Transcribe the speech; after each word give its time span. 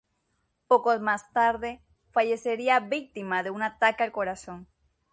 Poco 0.67 0.99
más 0.99 1.31
tarde, 1.31 1.79
fallecería 2.09 2.79
víctima 2.79 3.43
de 3.43 3.51
un 3.51 3.61
ataque 3.61 4.03
al 4.03 4.11
corazón. 4.11 4.65